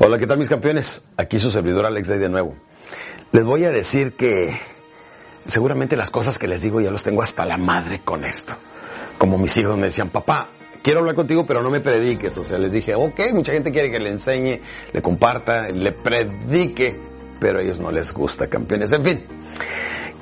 Hola, 0.00 0.16
¿qué 0.16 0.28
tal 0.28 0.38
mis 0.38 0.48
campeones? 0.48 1.04
Aquí 1.16 1.40
su 1.40 1.50
servidor 1.50 1.84
Alex 1.84 2.06
Day 2.06 2.20
de 2.20 2.28
nuevo. 2.28 2.54
Les 3.32 3.44
voy 3.44 3.64
a 3.64 3.72
decir 3.72 4.14
que 4.14 4.50
seguramente 5.44 5.96
las 5.96 6.08
cosas 6.08 6.38
que 6.38 6.46
les 6.46 6.62
digo 6.62 6.80
ya 6.80 6.92
los 6.92 7.02
tengo 7.02 7.20
hasta 7.20 7.44
la 7.44 7.56
madre 7.56 8.02
con 8.04 8.24
esto. 8.24 8.54
Como 9.18 9.38
mis 9.38 9.56
hijos 9.56 9.76
me 9.76 9.86
decían, 9.86 10.10
papá, 10.10 10.50
quiero 10.84 11.00
hablar 11.00 11.16
contigo, 11.16 11.46
pero 11.48 11.64
no 11.64 11.70
me 11.70 11.80
prediques. 11.80 12.38
O 12.38 12.44
sea, 12.44 12.58
les 12.58 12.70
dije, 12.70 12.94
ok, 12.94 13.20
mucha 13.34 13.50
gente 13.50 13.72
quiere 13.72 13.90
que 13.90 13.98
le 13.98 14.10
enseñe, 14.10 14.60
le 14.92 15.02
comparta, 15.02 15.68
le 15.68 15.90
predique, 15.90 16.96
pero 17.40 17.58
a 17.58 17.62
ellos 17.62 17.80
no 17.80 17.90
les 17.90 18.14
gusta, 18.14 18.46
campeones. 18.46 18.92
En 18.92 19.02
fin, 19.02 19.26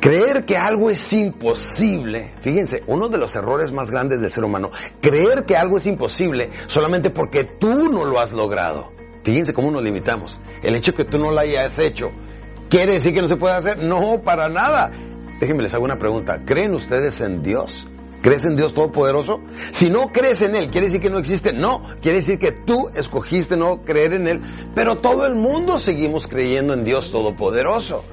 creer 0.01 0.47
que 0.47 0.57
algo 0.57 0.89
es 0.89 1.13
imposible, 1.13 2.33
fíjense, 2.41 2.83
uno 2.87 3.09
de 3.09 3.19
los 3.19 3.37
errores 3.37 3.73
más 3.73 3.91
grandes 3.91 4.23
del 4.23 4.31
ser 4.31 4.45
humano, 4.45 4.71
creer 5.03 5.45
que 5.45 5.55
algo 5.55 5.77
es 5.77 5.87
imposible 5.87 6.49
solamente 6.67 7.11
porque 7.11 7.45
tú 7.61 7.91
no 7.91 8.07
lo 8.07 8.19
has 8.19 8.33
logrado. 8.33 8.97
Fíjense 9.27 9.53
cómo 9.53 9.73
nos 9.73 9.83
limitamos. 9.83 10.39
El 10.63 10.77
hecho 10.77 10.93
de 10.93 10.99
que 10.99 11.05
tú 11.05 11.19
no 11.19 11.33
lo 11.33 11.41
hayas 11.41 11.81
hecho, 11.81 12.13
¿quiere 12.71 12.93
decir 12.93 13.13
que 13.13 13.21
no 13.21 13.27
se 13.27 13.35
puede 13.35 13.55
hacer? 13.55 13.83
No, 13.83 14.23
para 14.23 14.49
nada. 14.49 14.93
Déjenme 15.41 15.65
les 15.65 15.75
hago 15.75 15.85
una 15.85 15.99
pregunta. 15.99 16.43
¿Creen 16.47 16.73
ustedes 16.75 17.21
en 17.21 17.43
Dios? 17.43 17.89
¿Crees 18.23 18.45
en 18.45 18.55
Dios 18.55 18.73
Todopoderoso? 18.73 19.41
Si 19.73 19.91
no 19.91 20.13
crees 20.13 20.43
en 20.43 20.55
Él, 20.55 20.71
¿quiere 20.71 20.87
decir 20.87 21.01
que 21.01 21.11
no 21.11 21.19
existe? 21.19 21.53
No, 21.53 21.83
quiere 22.01 22.19
decir 22.19 22.39
que 22.39 22.53
tú 22.53 22.89
escogiste 22.95 23.57
no 23.57 23.83
creer 23.83 24.15
en 24.15 24.29
Él, 24.29 24.43
pero 24.77 24.99
todo 24.99 25.27
el 25.27 25.35
mundo 25.35 25.81
seguimos 25.81 26.29
creyendo 26.29 26.73
en 26.73 26.85
Dios 26.85 27.11
Todopoderoso. 27.11 28.05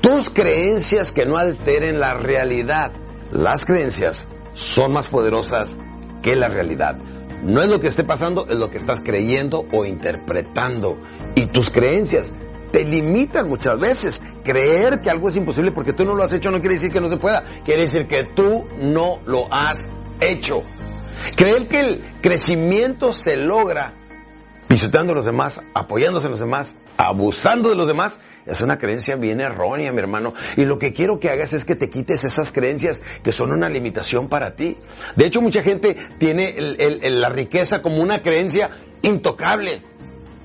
Tus 0.00 0.28
creencias 0.28 1.12
que 1.12 1.24
no 1.24 1.36
alteren 1.36 2.00
la 2.00 2.14
realidad. 2.14 2.90
Las 3.30 3.64
creencias 3.64 4.26
son 4.54 4.92
más 4.92 5.06
poderosas 5.06 5.78
que 6.20 6.34
la 6.34 6.48
realidad. 6.48 6.98
No 7.42 7.62
es 7.62 7.70
lo 7.70 7.80
que 7.80 7.88
esté 7.88 8.04
pasando, 8.04 8.46
es 8.48 8.56
lo 8.56 8.70
que 8.70 8.76
estás 8.78 9.00
creyendo 9.00 9.66
o 9.72 9.84
interpretando. 9.84 11.00
Y 11.34 11.46
tus 11.46 11.70
creencias 11.70 12.32
te 12.72 12.84
limitan 12.84 13.48
muchas 13.48 13.78
veces. 13.78 14.22
Creer 14.44 15.00
que 15.00 15.10
algo 15.10 15.28
es 15.28 15.36
imposible 15.36 15.72
porque 15.72 15.92
tú 15.92 16.04
no 16.04 16.14
lo 16.14 16.24
has 16.24 16.32
hecho 16.32 16.50
no 16.50 16.60
quiere 16.60 16.76
decir 16.76 16.92
que 16.92 17.00
no 17.00 17.08
se 17.08 17.16
pueda, 17.16 17.44
quiere 17.64 17.82
decir 17.82 18.06
que 18.06 18.24
tú 18.34 18.66
no 18.80 19.20
lo 19.26 19.52
has 19.52 19.88
hecho. 20.20 20.62
Creer 21.36 21.68
que 21.68 21.80
el 21.80 22.20
crecimiento 22.20 23.12
se 23.12 23.36
logra 23.36 23.97
pisoteando 24.68 25.12
a 25.12 25.16
los 25.16 25.24
demás, 25.24 25.62
apoyándose 25.74 26.26
en 26.26 26.32
los 26.32 26.40
demás, 26.40 26.76
abusando 26.96 27.70
de 27.70 27.76
los 27.76 27.88
demás, 27.88 28.20
es 28.46 28.60
una 28.60 28.78
creencia 28.78 29.16
bien 29.16 29.40
errónea, 29.40 29.92
mi 29.92 29.98
hermano. 29.98 30.34
Y 30.56 30.64
lo 30.64 30.78
que 30.78 30.92
quiero 30.92 31.18
que 31.18 31.30
hagas 31.30 31.52
es 31.52 31.64
que 31.64 31.74
te 31.74 31.90
quites 31.90 32.24
esas 32.24 32.52
creencias 32.52 33.02
que 33.22 33.32
son 33.32 33.52
una 33.52 33.68
limitación 33.68 34.28
para 34.28 34.54
ti. 34.54 34.76
De 35.16 35.26
hecho, 35.26 35.42
mucha 35.42 35.62
gente 35.62 35.96
tiene 36.18 36.54
la 36.58 37.28
riqueza 37.28 37.82
como 37.82 38.02
una 38.02 38.22
creencia 38.22 38.70
intocable. 39.02 39.82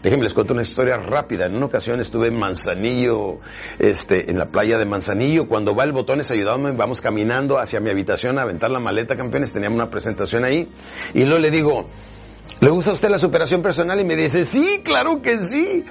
Déjenme 0.01 0.23
les 0.23 0.33
cuento 0.33 0.51
una 0.51 0.63
historia 0.63 0.97
rápida. 0.97 1.45
En 1.45 1.55
una 1.55 1.67
ocasión 1.67 2.01
estuve 2.01 2.27
en 2.27 2.37
Manzanillo, 2.37 3.39
este, 3.79 4.29
en 4.29 4.37
la 4.37 4.47
playa 4.47 4.77
de 4.77 4.85
Manzanillo. 4.85 5.47
Cuando 5.47 5.73
va 5.73 5.85
el 5.85 5.93
botones 5.93 6.29
ayudándome, 6.29 6.75
vamos 6.75 6.99
caminando 6.99 7.57
hacia 7.57 7.79
mi 7.79 7.89
habitación 7.89 8.37
a 8.37 8.41
aventar 8.41 8.69
la 8.69 8.81
maleta, 8.81 9.15
campeones. 9.15 9.53
Teníamos 9.53 9.77
una 9.77 9.89
presentación 9.89 10.43
ahí. 10.43 10.69
Y 11.13 11.23
luego 11.23 11.39
le 11.39 11.51
digo, 11.51 11.87
¿le 12.59 12.71
gusta 12.71 12.91
a 12.91 12.93
usted 12.93 13.09
la 13.09 13.19
superación 13.19 13.61
personal? 13.61 13.99
Y 13.99 14.05
me 14.05 14.15
dice, 14.15 14.45
sí, 14.45 14.81
claro 14.83 15.21
que 15.21 15.39
sí. 15.39 15.85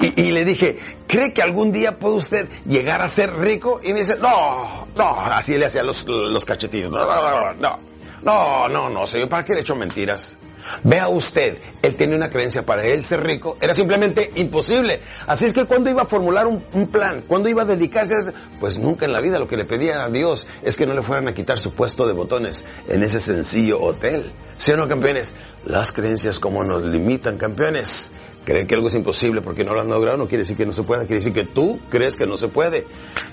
Y, 0.00 0.32
le 0.32 0.44
dije, 0.44 0.78
¿cree 1.06 1.32
que 1.32 1.42
algún 1.42 1.72
día 1.72 1.98
puede 1.98 2.16
usted 2.16 2.48
llegar 2.64 3.00
a 3.02 3.08
ser 3.08 3.34
rico? 3.34 3.80
Y 3.82 3.92
me 3.92 4.00
dice, 4.00 4.16
no, 4.18 4.86
no, 4.94 5.20
así 5.20 5.56
le 5.56 5.66
hacía 5.66 5.82
los, 5.82 6.06
los 6.06 6.44
cachetines. 6.44 6.90
No, 6.90 7.06
no, 7.06 7.20
no, 7.20 7.54
no, 7.54 7.89
no, 8.22 8.68
no, 8.68 8.90
no, 8.90 9.06
señor, 9.06 9.28
¿para 9.28 9.44
qué 9.44 9.54
le 9.54 9.60
echo 9.60 9.74
mentiras? 9.74 10.38
Vea 10.84 11.08
usted, 11.08 11.58
él 11.82 11.96
tenía 11.96 12.16
una 12.16 12.28
creencia 12.28 12.64
para 12.64 12.84
él 12.84 13.04
ser 13.04 13.24
rico, 13.24 13.56
era 13.60 13.74
simplemente 13.74 14.30
imposible. 14.36 15.00
Así 15.26 15.46
es 15.46 15.52
que 15.52 15.64
cuando 15.64 15.90
iba 15.90 16.02
a 16.02 16.06
formular 16.06 16.46
un, 16.46 16.64
un 16.72 16.88
plan, 16.88 17.24
cuando 17.26 17.48
iba 17.48 17.62
a 17.62 17.66
dedicarse 17.66 18.14
a 18.14 18.18
eso, 18.18 18.32
pues 18.58 18.78
nunca 18.78 19.06
en 19.06 19.12
la 19.12 19.20
vida 19.20 19.38
lo 19.38 19.48
que 19.48 19.56
le 19.56 19.64
pedía 19.64 20.04
a 20.04 20.10
Dios 20.10 20.46
es 20.62 20.76
que 20.76 20.86
no 20.86 20.94
le 20.94 21.02
fueran 21.02 21.28
a 21.28 21.34
quitar 21.34 21.58
su 21.58 21.72
puesto 21.72 22.06
de 22.06 22.12
botones 22.12 22.66
en 22.88 23.02
ese 23.02 23.20
sencillo 23.20 23.80
hotel. 23.80 24.32
¿Sí 24.56 24.72
o 24.72 24.76
no, 24.76 24.86
campeones? 24.86 25.34
Las 25.64 25.92
creencias 25.92 26.38
como 26.38 26.62
nos 26.62 26.84
limitan, 26.84 27.38
campeones. 27.38 28.12
Creer 28.50 28.66
que 28.66 28.74
algo 28.74 28.88
es 28.88 28.94
imposible 28.94 29.42
porque 29.42 29.62
no 29.62 29.72
lo 29.72 29.80
has 29.80 29.86
logrado 29.86 30.16
no 30.16 30.26
quiere 30.26 30.42
decir 30.42 30.56
que 30.56 30.66
no 30.66 30.72
se 30.72 30.82
pueda, 30.82 31.02
quiere 31.06 31.22
decir 31.22 31.32
que 31.32 31.44
tú 31.44 31.78
crees 31.88 32.16
que 32.16 32.26
no 32.26 32.36
se 32.36 32.48
puede. 32.48 32.84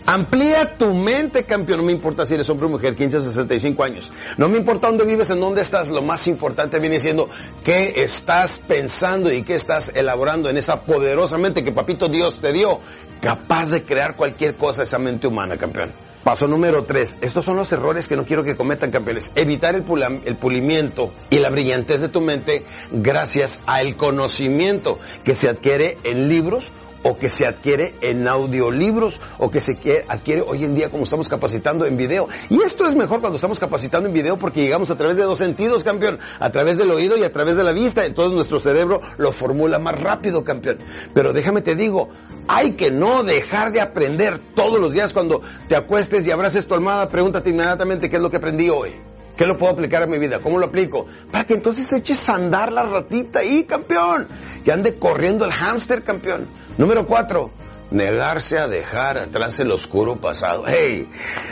Amplía 0.06 0.78
tu 0.78 0.94
mente, 0.94 1.44
campeón. 1.44 1.80
No 1.80 1.86
me 1.86 1.92
importa 1.92 2.24
si 2.24 2.36
eres 2.36 2.48
hombre 2.52 2.68
o 2.68 2.70
mujer, 2.70 2.96
15 2.96 3.18
o 3.18 3.22
65 3.22 3.84
años. 3.84 4.14
No 4.38 4.48
me 4.48 4.60
importa 4.60 4.90
dónde 4.90 5.06
vives, 5.06 5.32
en 5.32 5.40
dónde 5.40 5.62
estás. 5.62 5.90
Lo 5.90 6.04
más 6.04 6.28
importante 6.28 6.80
viene 6.80 7.00
siendo 7.00 7.30
qué 7.64 7.94
estás 7.96 8.60
pensando 8.60 9.34
y 9.34 9.42
qué 9.42 9.56
estás 9.56 9.92
elaborando 9.96 10.52
en 10.52 10.58
esa 10.58 10.84
poderosa 10.84 11.40
mente 11.40 11.64
que 11.64 11.72
Papito 11.72 12.10
Dios 12.10 12.40
te 12.40 12.54
dio, 12.54 12.80
capaz 13.20 13.72
de 13.72 13.86
crear 13.86 14.16
cualquier 14.16 14.56
cosa 14.56 14.84
esa 14.84 15.00
mente 15.00 15.26
humana, 15.26 15.58
campeón. 15.58 16.07
Paso 16.28 16.46
número 16.46 16.84
tres. 16.84 17.18
Estos 17.22 17.46
son 17.46 17.56
los 17.56 17.72
errores 17.72 18.06
que 18.06 18.18
no 18.18 18.26
quiero 18.26 18.44
que 18.44 18.58
cometan 18.58 18.92
campeones. 18.92 19.32
Evitar 19.36 19.76
el, 19.76 19.84
pula- 19.86 20.20
el 20.26 20.36
pulimiento 20.36 21.14
y 21.30 21.40
la 21.40 21.50
brillantez 21.50 22.02
de 22.02 22.10
tu 22.10 22.20
mente 22.20 22.66
gracias 22.92 23.62
al 23.66 23.96
conocimiento 23.96 25.00
que 25.24 25.34
se 25.36 25.48
adquiere 25.48 25.98
en 26.04 26.28
libros 26.28 26.70
o 27.08 27.18
que 27.18 27.30
se 27.30 27.46
adquiere 27.46 27.96
en 28.02 28.28
audiolibros 28.28 29.22
o 29.38 29.50
que 29.50 29.62
se 29.62 29.78
adquiere 30.10 30.42
hoy 30.42 30.66
en 30.66 30.76
día 30.76 30.90
como 30.90 31.06
estamos 31.06 31.30
capacitando 31.30 31.86
en 31.86 31.96
video. 31.96 32.28
Y 32.50 32.62
esto 32.62 32.86
es 32.86 32.96
mejor 32.96 33.22
cuando 33.22 33.38
estamos 33.38 33.60
capacitando 33.60 34.10
en 34.10 34.14
video 34.14 34.38
porque 34.38 34.62
llegamos 34.62 34.92
a 34.92 34.98
través 34.98 35.16
de 35.16 35.24
dos 35.24 35.38
sentidos, 35.38 35.86
campeón, 35.86 36.20
a 36.40 36.50
través 36.50 36.78
del 36.78 36.92
oído 36.92 37.18
y 37.18 37.24
a 37.24 37.32
través 37.32 37.56
de 37.56 37.64
la 37.64 37.72
vista. 37.72 38.06
Entonces 38.06 38.34
nuestro 38.34 38.60
cerebro 38.60 39.02
lo 39.18 39.32
formula 39.32 39.80
más 39.80 40.00
rápido, 40.00 40.44
campeón. 40.44 40.80
Pero 41.14 41.32
déjame 41.32 41.62
te 41.62 41.76
digo, 41.76 42.10
hay 42.48 42.74
que 42.74 42.92
no 42.92 43.24
dejar 43.24 43.72
de 43.72 43.80
aprender 43.80 44.40
todos 44.54 44.78
los 44.78 44.94
días 44.94 45.14
cuando 45.14 45.42
te 45.70 45.78
acuestes 45.78 46.28
y 46.28 46.32
abraces 46.32 46.68
tu 46.68 46.74
almohada, 46.74 47.08
pregúntate 47.08 47.52
inmediatamente 47.52 48.10
qué 48.10 48.18
es 48.18 48.22
lo 48.22 48.30
que 48.30 48.38
aprendí 48.38 48.70
hoy. 48.70 48.92
¿Qué 49.38 49.46
lo 49.46 49.56
puedo 49.56 49.72
aplicar 49.72 50.02
a 50.02 50.08
mi 50.08 50.18
vida? 50.18 50.40
¿Cómo 50.40 50.58
lo 50.58 50.66
aplico? 50.66 51.06
Para 51.32 51.46
que 51.46 51.54
entonces 51.54 51.94
eches 51.94 52.28
a 52.28 52.34
andar 52.34 52.72
la 52.72 52.84
ratita 52.84 53.40
ahí, 53.40 53.66
campeón. 53.66 54.28
Que 54.66 54.72
ande 54.72 54.98
corriendo 54.98 55.46
el 55.46 55.52
hámster, 55.52 56.04
campeón. 56.04 56.48
Número 56.78 57.08
cuatro, 57.08 57.52
negarse 57.90 58.60
a 58.60 58.68
dejar 58.68 59.18
atrás 59.18 59.60
el 59.60 59.72
oscuro 59.72 60.18
pasado. 60.18 60.64
Hey, 60.68 61.10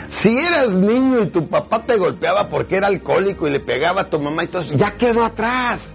si 0.08 0.38
eras 0.38 0.76
niño 0.76 1.22
y 1.22 1.30
tu 1.30 1.48
papá 1.48 1.84
te 1.84 1.96
golpeaba 1.96 2.48
porque 2.48 2.76
era 2.76 2.86
alcohólico 2.86 3.48
y 3.48 3.50
le 3.50 3.60
pegaba 3.60 4.02
a 4.02 4.10
tu 4.10 4.20
mamá 4.20 4.44
y 4.44 4.46
todo 4.46 4.62
eso, 4.62 4.74
ya 4.76 4.92
quedó 4.92 5.24
atrás. 5.24 5.94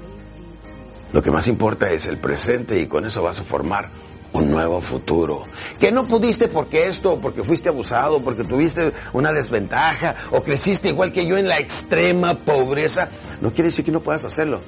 Lo 1.13 1.21
que 1.21 1.31
más 1.31 1.47
importa 1.47 1.89
es 1.91 2.05
el 2.07 2.17
presente 2.17 2.79
y 2.79 2.87
con 2.87 3.05
eso 3.05 3.21
vas 3.21 3.39
a 3.39 3.43
formar 3.43 3.91
un 4.33 4.49
nuevo 4.49 4.81
futuro. 4.81 5.45
Que 5.79 5.91
no 5.91 6.07
pudiste 6.07 6.47
porque 6.47 6.87
esto, 6.87 7.19
porque 7.19 7.43
fuiste 7.43 7.69
abusado, 7.69 8.21
porque 8.21 8.43
tuviste 8.43 8.93
una 9.13 9.31
desventaja, 9.31 10.15
o 10.31 10.41
creciste 10.41 10.89
igual 10.89 11.11
que 11.11 11.25
yo 11.25 11.35
en 11.37 11.47
la 11.47 11.59
extrema 11.59 12.45
pobreza, 12.45 13.09
no 13.41 13.53
quiere 13.53 13.69
decir 13.69 13.83
que 13.83 13.91
no 13.91 14.01
puedas 14.01 14.23
hacerlo. 14.23 14.61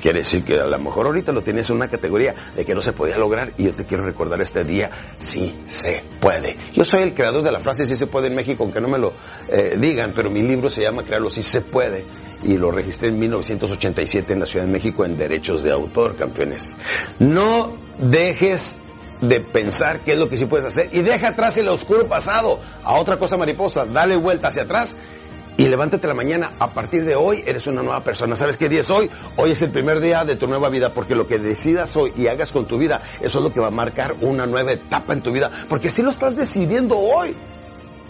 Quiere 0.00 0.20
decir 0.20 0.44
que 0.44 0.54
a 0.58 0.66
lo 0.66 0.78
mejor 0.78 1.06
ahorita 1.06 1.32
lo 1.32 1.42
tienes 1.42 1.68
en 1.70 1.76
una 1.76 1.88
categoría 1.88 2.34
de 2.54 2.64
que 2.64 2.74
no 2.74 2.80
se 2.80 2.92
podía 2.92 3.18
lograr 3.18 3.52
y 3.56 3.64
yo 3.64 3.74
te 3.74 3.84
quiero 3.84 4.04
recordar 4.04 4.40
este 4.40 4.64
día, 4.64 4.90
sí 5.18 5.58
se 5.66 6.04
puede. 6.20 6.56
Yo 6.72 6.84
soy 6.84 7.02
el 7.02 7.14
creador 7.14 7.42
de 7.42 7.52
la 7.52 7.60
frase 7.60 7.86
sí 7.86 7.96
se 7.96 8.06
puede 8.06 8.28
en 8.28 8.34
México, 8.34 8.62
aunque 8.62 8.80
no 8.80 8.88
me 8.88 8.98
lo 8.98 9.12
eh, 9.48 9.76
digan, 9.78 10.12
pero 10.14 10.30
mi 10.30 10.42
libro 10.42 10.68
se 10.68 10.82
llama 10.82 11.02
Crearlo 11.02 11.30
sí 11.30 11.42
se 11.42 11.60
puede 11.60 12.04
y 12.42 12.56
lo 12.56 12.70
registré 12.70 13.08
en 13.08 13.18
1987 13.18 14.32
en 14.32 14.40
la 14.40 14.46
Ciudad 14.46 14.66
de 14.66 14.72
México 14.72 15.04
en 15.04 15.16
derechos 15.16 15.62
de 15.62 15.72
autor, 15.72 16.16
campeones. 16.16 16.76
No 17.18 17.76
dejes 17.98 18.78
de 19.20 19.40
pensar 19.40 20.00
qué 20.00 20.12
es 20.12 20.18
lo 20.18 20.28
que 20.28 20.36
sí 20.36 20.46
puedes 20.46 20.66
hacer 20.66 20.90
y 20.92 21.00
deja 21.00 21.28
atrás 21.28 21.58
el 21.58 21.68
oscuro 21.68 22.06
pasado 22.06 22.60
a 22.84 23.00
otra 23.00 23.18
cosa 23.18 23.36
mariposa, 23.36 23.84
dale 23.84 24.16
vuelta 24.16 24.48
hacia 24.48 24.62
atrás 24.62 24.96
y 25.58 25.66
levántate 25.66 26.06
la 26.06 26.14
mañana. 26.14 26.52
A 26.58 26.72
partir 26.72 27.04
de 27.04 27.16
hoy 27.16 27.42
eres 27.44 27.66
una 27.66 27.82
nueva 27.82 28.02
persona. 28.02 28.36
¿Sabes 28.36 28.56
qué 28.56 28.68
día 28.68 28.80
es 28.80 28.90
hoy? 28.90 29.10
Hoy 29.36 29.50
es 29.50 29.60
el 29.60 29.70
primer 29.70 30.00
día 30.00 30.24
de 30.24 30.36
tu 30.36 30.46
nueva 30.46 30.70
vida 30.70 30.94
porque 30.94 31.14
lo 31.14 31.26
que 31.26 31.38
decidas 31.38 31.94
hoy 31.96 32.12
y 32.16 32.28
hagas 32.28 32.52
con 32.52 32.66
tu 32.66 32.78
vida, 32.78 33.02
eso 33.20 33.38
es 33.38 33.44
lo 33.44 33.52
que 33.52 33.60
va 33.60 33.66
a 33.66 33.72
marcar 33.72 34.14
una 34.22 34.46
nueva 34.46 34.72
etapa 34.72 35.12
en 35.12 35.22
tu 35.22 35.32
vida 35.32 35.50
porque 35.68 35.90
si 35.90 36.02
lo 36.02 36.10
estás 36.10 36.36
decidiendo 36.36 36.96
hoy. 36.96 37.36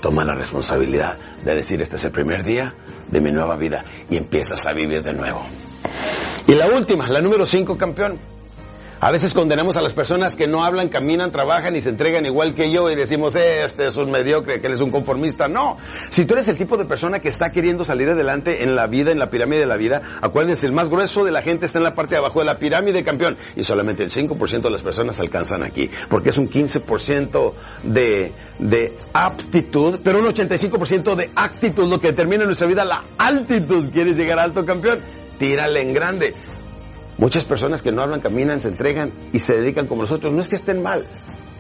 Toma 0.03 0.25
la 0.25 0.35
responsabilidad 0.35 1.19
de 1.43 1.55
decir 1.55 1.81
este 1.81 1.97
es 1.97 2.05
el 2.05 2.13
primer 2.13 2.45
día 2.45 2.75
de 3.09 3.21
mi 3.21 3.33
nueva 3.33 3.57
vida 3.57 3.85
y 4.09 4.17
empiezas 4.17 4.65
a 4.67 4.75
vivir 4.75 5.03
de 5.03 5.15
nuevo. 5.15 5.45
Y 6.47 6.55
la 6.55 6.69
última, 6.69 7.09
la 7.09 7.21
número 7.21 7.47
5, 7.47 7.77
campeón. 7.77 8.38
A 9.01 9.13
veces 9.13 9.33
condenamos 9.33 9.77
a 9.77 9.81
las 9.81 9.95
personas 9.95 10.35
que 10.35 10.49
no 10.49 10.65
hablan, 10.65 10.89
caminan, 10.89 11.31
trabajan 11.31 11.77
y 11.77 11.81
se 11.81 11.91
entregan 11.91 12.27
igual 12.27 12.55
que 12.55 12.73
yo 12.73 12.91
y 12.91 12.97
decimos, 12.97 13.37
este 13.37 13.87
es 13.87 13.97
un 13.97 14.11
mediocre, 14.11 14.61
que 14.61 14.67
él 14.67 14.73
es 14.73 14.81
un 14.81 14.91
conformista. 14.91 15.47
No, 15.47 15.77
si 16.09 16.25
tú 16.25 16.35
eres 16.35 16.49
el 16.49 16.59
tipo 16.59 16.77
de 16.77 16.85
persona 16.85 17.21
que 17.21 17.29
está 17.29 17.51
queriendo 17.51 17.85
salir 17.85 18.11
adelante 18.11 18.65
en 18.65 18.75
la 18.75 18.89
vida, 18.89 19.13
en 19.13 19.21
la 19.21 19.31
pirámide 19.31 19.61
de 19.61 19.67
la 19.67 19.77
vida, 19.77 20.03
acuérdense, 20.21 20.67
el 20.67 20.73
más 20.73 20.89
grueso 20.89 21.25
de 21.25 21.31
la 21.31 21.43
gente 21.43 21.67
está 21.67 21.79
en 21.79 21.85
la 21.85 21.95
parte 21.95 22.17
de 22.17 22.19
abajo 22.19 22.41
de 22.41 22.47
la 22.47 22.59
pirámide, 22.59 23.05
campeón, 23.05 23.37
y 23.55 23.63
solamente 23.63 24.03
el 24.03 24.11
5% 24.11 24.63
de 24.63 24.71
las 24.71 24.83
personas 24.83 25.21
alcanzan 25.21 25.63
aquí, 25.63 25.89
porque 26.11 26.31
es 26.31 26.37
un 26.37 26.49
15% 26.49 27.53
de, 27.85 28.33
de 28.59 28.97
aptitud, 29.13 30.01
pero 30.03 30.19
un 30.19 30.27
85% 30.27 31.15
de 31.15 31.31
actitud, 31.37 31.89
lo 31.89 32.01
que 32.01 32.09
determina 32.09 32.43
en 32.43 32.49
nuestra 32.49 32.67
vida 32.67 32.85
la 32.85 33.05
altitud. 33.17 33.91
¿Quieres 33.93 34.17
llegar 34.17 34.41
alto, 34.41 34.67
campeón? 34.67 35.05
Tírale 35.39 35.83
en 35.83 35.95
grande. 35.95 36.35
Muchas 37.19 37.45
personas 37.45 37.83
que 37.83 37.93
no 37.93 38.03
hablan, 38.03 38.21
caminan, 38.21 38.61
se 38.61 38.69
entregan 38.69 39.13
y 39.33 39.41
se 39.41 39.53
dedican 39.53 39.87
como 39.87 40.03
nosotros. 40.03 40.33
No 40.33 40.41
es 40.41 40.49
que 40.49 40.57
estén 40.57 40.83
mal, 40.83 41.07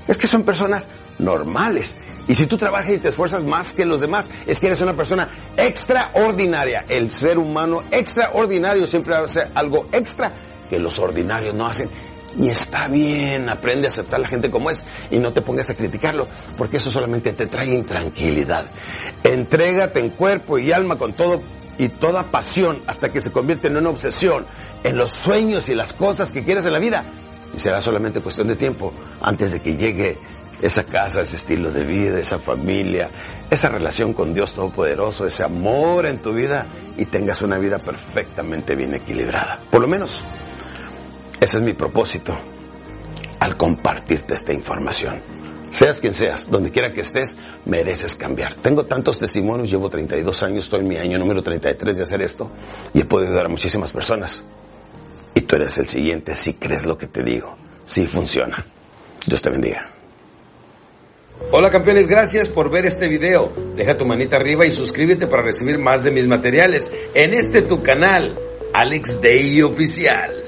es 0.06 0.16
que 0.16 0.26
son 0.26 0.44
personas 0.44 0.88
normales. 1.18 1.98
Y 2.28 2.34
si 2.34 2.46
tú 2.46 2.56
trabajas 2.56 2.92
y 2.92 2.98
te 2.98 3.08
esfuerzas 3.08 3.42
más 3.42 3.72
que 3.72 3.84
los 3.84 4.00
demás, 4.00 4.30
es 4.46 4.60
que 4.60 4.66
eres 4.66 4.80
una 4.80 4.94
persona 4.94 5.52
extraordinaria. 5.56 6.84
El 6.88 7.10
ser 7.10 7.38
humano 7.38 7.82
extraordinario 7.90 8.86
siempre 8.86 9.16
hace 9.16 9.48
algo 9.54 9.88
extra 9.92 10.32
que 10.70 10.78
los 10.78 10.98
ordinarios 10.98 11.54
no 11.54 11.66
hacen. 11.66 11.90
Y 12.38 12.50
está 12.50 12.88
bien, 12.88 13.48
aprende 13.48 13.86
a 13.86 13.90
aceptar 13.90 14.20
a 14.20 14.22
la 14.22 14.28
gente 14.28 14.50
como 14.50 14.70
es 14.70 14.84
y 15.10 15.18
no 15.18 15.32
te 15.32 15.40
pongas 15.42 15.70
a 15.70 15.74
criticarlo, 15.74 16.28
porque 16.56 16.76
eso 16.76 16.90
solamente 16.90 17.32
te 17.32 17.46
trae 17.46 17.70
intranquilidad. 17.70 18.70
Entrégate 19.24 20.00
en 20.00 20.10
cuerpo 20.10 20.58
y 20.58 20.70
alma 20.70 20.96
con 20.96 21.14
todo 21.14 21.40
y 21.78 21.88
toda 21.88 22.30
pasión 22.30 22.82
hasta 22.86 23.10
que 23.10 23.20
se 23.20 23.32
convierte 23.32 23.68
en 23.68 23.76
una 23.76 23.90
obsesión 23.90 24.46
en 24.84 24.96
los 24.96 25.12
sueños 25.12 25.68
y 25.68 25.74
las 25.74 25.92
cosas 25.92 26.30
que 26.30 26.44
quieres 26.44 26.66
en 26.66 26.72
la 26.72 26.78
vida. 26.78 27.04
Y 27.54 27.58
será 27.58 27.80
solamente 27.80 28.20
cuestión 28.20 28.48
de 28.48 28.56
tiempo 28.56 28.92
antes 29.20 29.52
de 29.52 29.60
que 29.60 29.76
llegue 29.76 30.18
esa 30.60 30.84
casa, 30.84 31.22
ese 31.22 31.36
estilo 31.36 31.70
de 31.70 31.84
vida, 31.84 32.18
esa 32.18 32.38
familia, 32.38 33.10
esa 33.48 33.68
relación 33.68 34.12
con 34.12 34.34
Dios 34.34 34.54
Todopoderoso, 34.54 35.24
ese 35.24 35.44
amor 35.44 36.06
en 36.06 36.20
tu 36.20 36.34
vida 36.34 36.66
y 36.96 37.06
tengas 37.06 37.42
una 37.42 37.58
vida 37.58 37.78
perfectamente 37.78 38.74
bien 38.74 38.94
equilibrada. 38.94 39.60
Por 39.70 39.80
lo 39.80 39.88
menos, 39.88 40.24
ese 41.40 41.58
es 41.58 41.62
mi 41.62 41.74
propósito 41.74 42.36
al 43.40 43.56
compartirte 43.56 44.34
esta 44.34 44.52
información. 44.52 45.20
Seas 45.70 46.00
quien 46.00 46.14
seas, 46.14 46.50
donde 46.50 46.70
quiera 46.70 46.92
que 46.92 47.02
estés, 47.02 47.38
mereces 47.66 48.16
cambiar. 48.16 48.54
Tengo 48.54 48.86
tantos 48.86 49.18
testimonios, 49.18 49.70
llevo 49.70 49.90
32 49.90 50.42
años, 50.42 50.64
estoy 50.64 50.80
en 50.80 50.88
mi 50.88 50.96
año 50.96 51.18
número 51.18 51.42
33 51.42 51.96
de 51.96 52.02
hacer 52.02 52.22
esto 52.22 52.50
y 52.94 53.00
he 53.00 53.04
podido 53.04 53.28
ayudar 53.28 53.46
a 53.46 53.48
muchísimas 53.50 53.92
personas. 53.92 54.44
Y 55.34 55.42
tú 55.42 55.56
eres 55.56 55.76
el 55.78 55.88
siguiente 55.88 56.34
si 56.36 56.54
crees 56.54 56.84
lo 56.84 56.96
que 56.96 57.06
te 57.06 57.22
digo, 57.22 57.56
si 57.84 58.06
funciona. 58.06 58.64
Dios 59.26 59.42
te 59.42 59.50
bendiga. 59.50 59.92
Hola 61.52 61.70
campeones, 61.70 62.08
gracias 62.08 62.48
por 62.48 62.70
ver 62.70 62.86
este 62.86 63.08
video. 63.08 63.52
Deja 63.76 63.96
tu 63.96 64.04
manita 64.04 64.36
arriba 64.36 64.66
y 64.66 64.72
suscríbete 64.72 65.26
para 65.26 65.42
recibir 65.42 65.78
más 65.78 66.02
de 66.02 66.10
mis 66.10 66.26
materiales 66.26 66.90
en 67.14 67.32
este 67.32 67.62
tu 67.62 67.82
canal, 67.82 68.38
Alex 68.74 69.20
Day 69.20 69.62
Oficial. 69.62 70.47